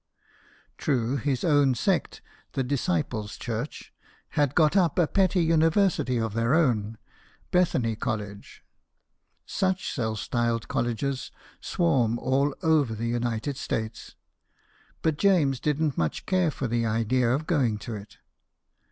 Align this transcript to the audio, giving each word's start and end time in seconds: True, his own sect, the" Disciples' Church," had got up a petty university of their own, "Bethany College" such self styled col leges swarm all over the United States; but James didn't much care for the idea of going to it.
True, 0.79 1.17
his 1.17 1.43
own 1.43 1.75
sect, 1.75 2.23
the" 2.53 2.63
Disciples' 2.63 3.37
Church," 3.37 3.93
had 4.29 4.55
got 4.55 4.75
up 4.75 4.97
a 4.97 5.05
petty 5.05 5.43
university 5.43 6.17
of 6.19 6.33
their 6.33 6.55
own, 6.55 6.97
"Bethany 7.51 7.95
College" 7.95 8.63
such 9.45 9.93
self 9.93 10.17
styled 10.17 10.67
col 10.67 10.85
leges 10.85 11.29
swarm 11.59 12.17
all 12.17 12.55
over 12.63 12.95
the 12.95 13.05
United 13.09 13.57
States; 13.57 14.15
but 15.03 15.17
James 15.19 15.59
didn't 15.59 15.99
much 15.99 16.25
care 16.25 16.49
for 16.49 16.67
the 16.67 16.83
idea 16.83 17.29
of 17.29 17.45
going 17.45 17.77
to 17.77 17.93
it. 17.93 18.17